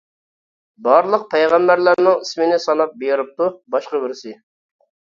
بارلىق 0.87 1.27
پەيغەمبەرلەرنىڭ 1.35 2.17
ئىسمىنى 2.23 2.59
ساناپ 2.67 2.99
بېرىپتۇ، 3.05 3.55
باشقا 3.77 4.07
بىرسى! 4.09 4.39